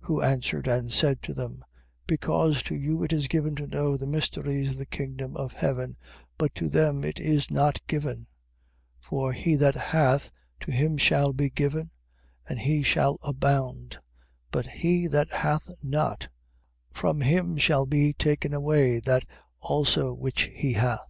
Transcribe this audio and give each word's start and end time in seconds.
13:11. 0.00 0.06
Who 0.08 0.22
answered 0.22 0.66
and 0.66 0.92
said 0.92 1.22
to 1.22 1.32
them: 1.32 1.64
Because 2.08 2.60
to 2.64 2.74
you 2.74 3.04
it 3.04 3.12
is 3.12 3.28
given 3.28 3.54
to 3.54 3.68
know 3.68 3.96
the 3.96 4.04
mysteries 4.04 4.70
of 4.70 4.78
the 4.78 4.84
kingdom 4.84 5.36
of 5.36 5.52
heaven: 5.52 5.96
but 6.36 6.52
to 6.56 6.68
them 6.68 7.04
it 7.04 7.20
is 7.20 7.52
not 7.52 7.78
given. 7.86 8.16
13:12. 8.22 8.26
For 8.98 9.32
he 9.32 9.54
that 9.54 9.74
hath, 9.76 10.32
to 10.62 10.72
him 10.72 10.98
shall 10.98 11.32
be 11.32 11.50
given, 11.50 11.92
and 12.48 12.58
he 12.58 12.82
shall 12.82 13.16
abound: 13.22 14.00
but 14.50 14.66
he 14.66 15.06
that 15.06 15.30
hath 15.30 15.70
not, 15.84 16.26
from 16.92 17.20
him 17.20 17.56
shall 17.56 17.86
be 17.86 18.12
taken 18.12 18.52
away 18.52 18.98
that 18.98 19.24
also 19.60 20.12
which 20.12 20.50
he 20.52 20.72
hath. 20.72 21.06